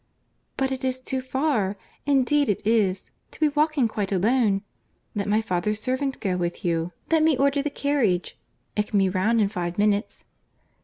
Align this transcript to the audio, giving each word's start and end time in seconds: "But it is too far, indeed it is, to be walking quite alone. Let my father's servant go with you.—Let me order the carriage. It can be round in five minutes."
"But 0.57 0.71
it 0.71 0.83
is 0.83 0.99
too 0.99 1.21
far, 1.21 1.77
indeed 2.07 2.49
it 2.49 2.65
is, 2.65 3.11
to 3.29 3.39
be 3.39 3.49
walking 3.49 3.87
quite 3.87 4.11
alone. 4.11 4.63
Let 5.13 5.27
my 5.27 5.41
father's 5.41 5.79
servant 5.79 6.19
go 6.19 6.35
with 6.37 6.65
you.—Let 6.65 7.21
me 7.21 7.37
order 7.37 7.61
the 7.61 7.69
carriage. 7.69 8.35
It 8.75 8.87
can 8.87 8.97
be 8.97 9.09
round 9.09 9.39
in 9.39 9.47
five 9.47 9.77
minutes." 9.77 10.23